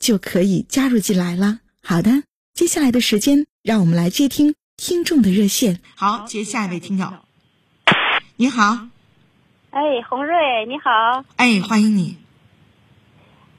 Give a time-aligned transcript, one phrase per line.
[0.00, 1.60] 就可以加入进来了。
[1.84, 5.78] 好的，接下来的时间，让我们来接听听众的热线。
[5.94, 7.06] 好，接下一位听友，
[8.34, 8.88] 你好，
[9.70, 12.16] 哎，洪瑞，你好，哎，欢迎你。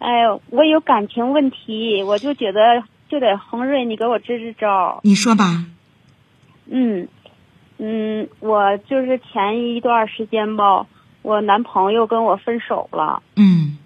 [0.00, 0.10] 哎，
[0.50, 5.00] 我有感情问题，我就觉得就得洪瑞，你给我支支招。
[5.04, 5.64] 你说吧。
[6.66, 7.08] 嗯。
[7.76, 10.86] 嗯，我就是前一段时间吧，
[11.22, 13.20] 我男朋友跟我分手了。
[13.34, 13.78] 嗯，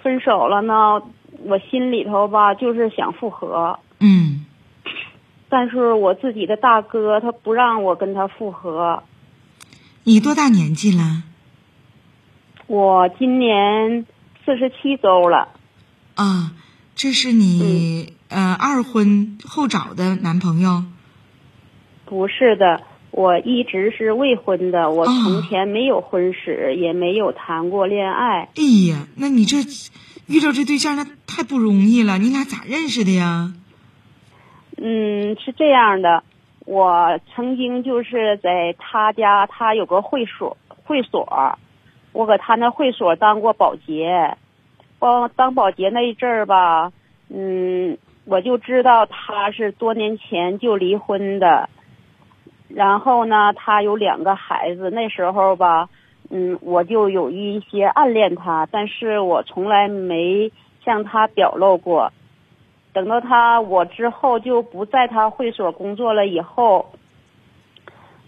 [0.00, 1.02] 分手了呢，
[1.44, 3.78] 我心里头吧就是想复合。
[4.00, 4.46] 嗯，
[5.48, 9.02] 但是我自己的大哥他不让我跟他复合。
[10.04, 11.22] 你多大年纪了？
[12.66, 14.06] 我今年
[14.44, 15.48] 四十七周了。
[16.14, 16.52] 啊，
[16.94, 20.84] 这是你呃二婚后找的男朋友？
[22.04, 22.82] 不是的。
[23.10, 28.48] 我一直是未婚的，我从前没有婚史，也没有谈过恋爱。
[28.56, 29.58] 哎呀，那你这
[30.26, 32.18] 遇到这对象那太不容易了。
[32.18, 33.52] 你俩咋认识的呀？
[34.76, 36.24] 嗯，是这样的，
[36.66, 41.58] 我曾经就是在他家，他有个会所，会所，
[42.12, 44.36] 我搁他那会所当过保洁，
[44.98, 46.92] 当当保洁那一阵儿吧，
[47.28, 51.68] 嗯，我就知道他是多年前就离婚的。
[52.68, 54.90] 然后呢，他有两个孩子。
[54.90, 55.90] 那时候吧，
[56.34, 60.50] 嗯，我就有一些暗恋他，但是我从来没
[60.82, 62.10] 向他表露过。
[62.94, 66.94] 等到他我之后就不在他会所工作了以后，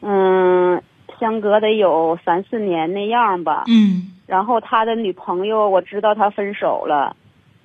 [0.03, 0.83] 嗯，
[1.19, 3.65] 相隔得有三四年那样吧。
[3.69, 4.13] 嗯。
[4.27, 7.17] 然后他的女朋友，我知道他分手了。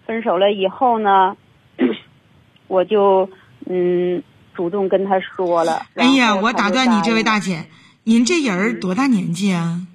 [0.05, 1.35] 分手了以后呢，
[2.67, 3.29] 我就
[3.65, 4.23] 嗯。
[4.55, 5.83] 主动跟他说了。
[5.95, 7.67] 哎呀，我打断你，这位大姐，
[8.03, 9.87] 您这人多大年纪啊？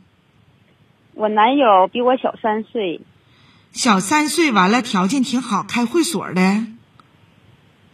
[1.14, 3.00] 我男友比我小三岁。
[3.72, 6.66] 小三岁，完了条件挺好，开会所的。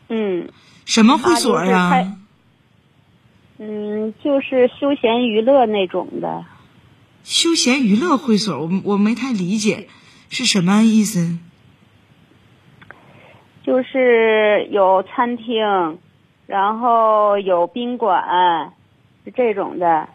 [0.08, 0.48] 嗯。
[0.84, 2.18] 什么会所啊？
[3.58, 6.44] 嗯，就是休闲娱乐那种的。
[7.22, 9.88] 休闲娱乐会所，我我没太理解，
[10.28, 11.38] 是什么意思？
[13.62, 15.98] 就是有餐厅。
[16.46, 18.72] 然后有宾馆，
[19.24, 20.08] 是这种的。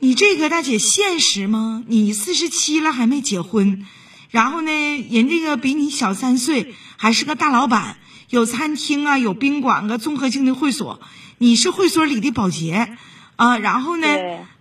[0.00, 1.82] 你这个大姐现实吗？
[1.88, 3.84] 你四十七了还没结婚，
[4.30, 4.70] 然后呢，
[5.10, 7.96] 人这个比你小三岁，还是个大老板，
[8.30, 11.00] 有餐厅啊，有宾馆个综合性的会所，
[11.38, 12.96] 你是会所里的保洁
[13.34, 13.58] 啊。
[13.58, 14.06] 然后呢，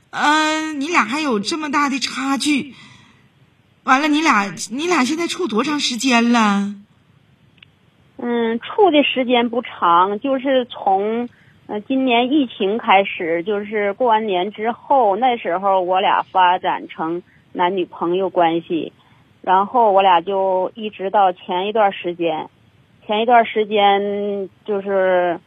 [0.10, 2.74] 嗯，你俩还有这么大的差距，
[3.84, 6.74] 完了，你俩你俩现在处多长时间了？
[8.18, 11.30] 嗯，处的时间不长，就是从，
[11.68, 18.94] 呃，今年疫情开始，就是过完年之后，那时候我俩发展成男女朋友关系，
[19.42, 22.50] 然后我俩就一直到前一段时间，
[23.06, 25.42] 前一段时间就是，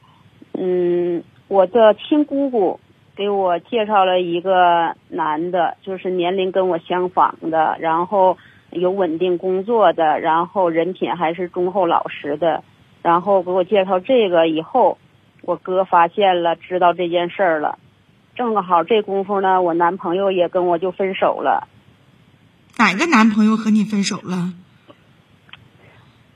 [0.53, 2.78] 嗯，我的亲姑姑
[3.16, 8.36] 给我介绍了一个男的，就是年龄跟我相仿的，然后。
[8.72, 12.62] 有稳定工作的，然后人品还是忠厚老实的，
[13.03, 14.97] 然后给我介绍这个以后，
[15.50, 17.80] 我哥发现了，知道这件事儿了，
[18.36, 21.66] 正好这功夫呢，我男朋友也跟我就分手了。
[22.76, 24.52] 哪个男朋友和你分手了？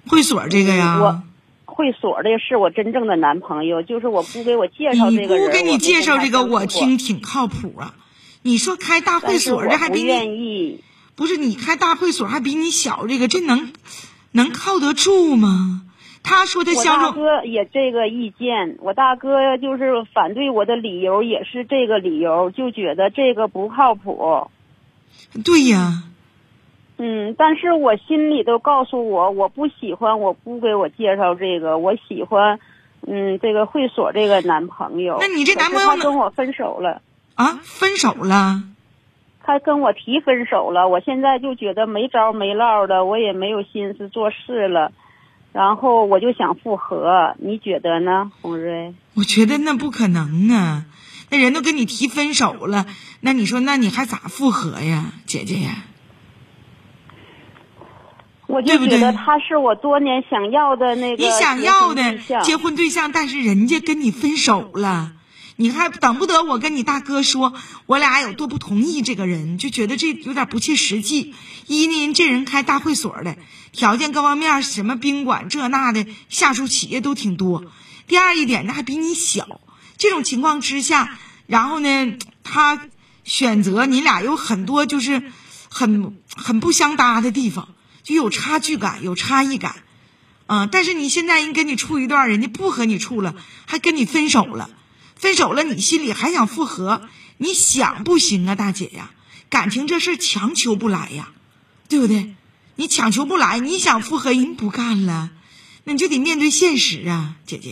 [0.08, 0.99] 会所这个呀？
[1.00, 1.22] 我
[1.64, 7.94] 会所的是我真正的男朋友，就是我姑给我介绍这个人，姑给你介绍这个，我听挺靠谱啊。
[8.43, 10.82] 你说开大会所的还比你愿意。
[11.14, 13.72] 不是你开大会所还比你小，这个这能
[14.32, 15.82] 能靠得住吗？
[16.25, 17.09] 他说他相中。
[17.09, 24.49] 我大哥也这个意见，我大哥就是反对我的理由也是这个理由，就觉得这个不靠谱。
[25.44, 26.03] 对呀，
[26.97, 32.59] 嗯，但是我心里都告诉我，我不喜欢，我不给我介绍这个，我喜欢，
[33.06, 35.19] 嗯，这个会所这个男朋友。
[35.21, 37.03] 那你这男朋友他跟我分手了，
[37.35, 38.62] 啊，分手了。
[39.47, 44.91] 他跟我提分手了，我现在就觉得没招没落的，我也没有心思做事了，
[45.55, 48.93] 然后我就想复合，你觉得呢，红瑞？
[49.15, 50.85] 我觉得那不可能啊，
[51.31, 52.87] 那人都跟你提分手了，
[53.21, 55.85] 那你说那你还咋复合呀，姐姐呀？
[58.49, 65.12] 我就觉得他是我多年想要的那个你想结要的结婚对象，但是人家跟你分手了，
[65.56, 67.55] 你还等不得我跟你大哥说，
[67.87, 71.35] 我俩有多不同意这个人，就觉得这有点不切实际。
[71.67, 73.37] 一呢，这人开大会所的，
[73.73, 77.65] 条件各方面什么宾馆这那的，下属企业都挺多。
[78.06, 79.61] 第二一点呢，还比你小，
[79.97, 82.12] 这种情况之下，然后呢，
[82.43, 82.89] 他
[83.23, 85.31] 选择你俩有很多就是
[85.71, 87.69] 很很不相搭的地方，
[88.03, 89.77] 就有差距感，有差异感。
[90.47, 93.35] 嗯、但是你现在人跟你处一段，人家不和你处了，
[93.67, 94.69] 还跟你分手了，
[95.25, 97.00] 分手了，你心里还想复合，
[97.38, 99.11] 你想不行啊，大姐呀，
[99.49, 101.31] 感情这事强求不来呀，
[101.88, 102.35] 对不对？
[102.76, 105.31] 你强求不来，你想复合人不干了，
[105.85, 107.71] 那你就得面对现实啊，姐姐。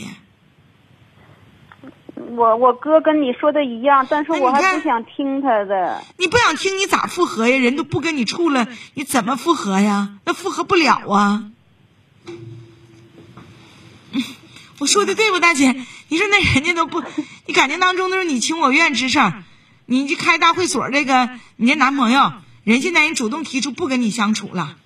[2.16, 6.02] 我我哥跟你说的一样，但是我还不想听他的。
[6.16, 7.58] 你不想听，你咋复合呀？
[7.58, 10.14] 人都不跟你处了，你怎么复合呀？
[10.25, 11.50] 那复合不了啊。
[14.12, 14.22] 嗯
[14.82, 15.76] 我说的对不，大姐？
[16.08, 17.05] 你说那人家都不，
[17.46, 19.44] 你感情当中都是你情我愿之事儿。
[19.87, 22.32] 你这开大会所，这个你这男朋友，
[22.64, 24.76] 人现在人主动提出不跟你相处了，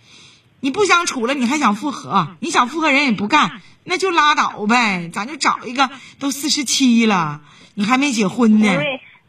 [0.61, 2.37] 你不相处了，你还想复合？
[2.41, 5.89] 你想复合人也不干，那就拉倒呗，咱就找一个。
[6.19, 7.41] 都四十七了，
[7.73, 8.69] 你还没结婚呢。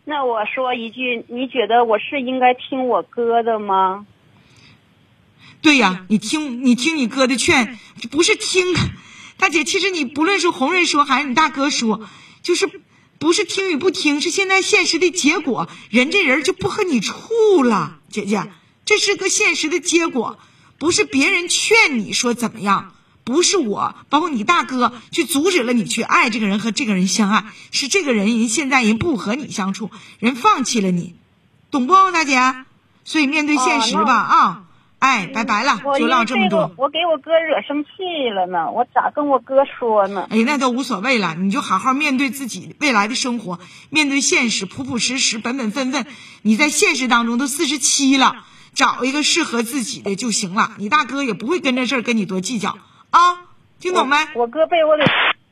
[0.04, 4.06] 那我说一句，你觉得我是应该听我哥的吗？
[5.62, 7.78] 对呀，你听你听你哥的劝，
[8.12, 8.66] 不是听，
[9.38, 12.08] 大姐，其实你不论是红瑞说还是你大哥说，
[12.42, 12.70] 就是
[13.20, 18.52] 不是听与不听，是现在现实的结果，人这人就不和你处了，姐姐，
[18.86, 20.40] 这是个现实的结果，
[20.80, 22.94] 不是别人劝你说怎么样，
[23.24, 31.16] 不是我，包括你大哥去阻止了你去爱这个人和这个人相爱，是这个人人现在人不和你相处，人放弃了你，
[31.72, 32.66] 懂不，大姐？
[33.06, 34.64] 所以面对现实吧，啊。
[35.00, 36.74] 哎，拜拜了，就唠这么多个。
[36.78, 40.28] 我给我哥惹生气了呢，我咋跟我哥说呢？
[40.32, 43.60] 哎，那都无所谓了，你就好好面对自己未来的生活，
[43.92, 46.08] 面对现实，朴朴实实，本本分分。
[46.42, 48.38] 你在现实当中都四十七了，
[48.74, 50.72] 找一个适合自己的就行了。
[50.80, 52.78] 你大哥也不会跟这事儿跟你多计较
[53.12, 53.20] 啊，
[53.80, 54.18] 听懂没？
[54.36, 55.04] 我哥被我给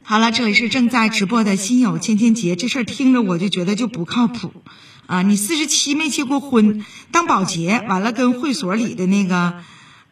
[0.03, 4.51] 好了，这里是正在直播的心有千千结，这事儿听着我就觉得就不靠谱
[5.07, 5.21] 啊！
[5.21, 9.63] 你四十七没结过婚，当保洁，完了跟会所里的那个，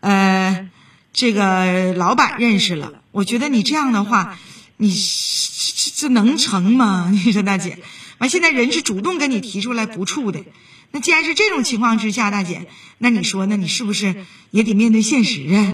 [0.02, 0.70] 呃，
[1.14, 4.38] 这个老板认识了，我觉得你这样的话，
[4.78, 7.10] 你这这能成吗？
[7.12, 7.80] 你说大姐，
[8.18, 10.44] 完现在人是主动跟你提出来不处的，
[10.92, 12.68] 那既然是这种情况之下，大姐，
[12.98, 15.72] 那你说，那你是不是也得面对现实啊？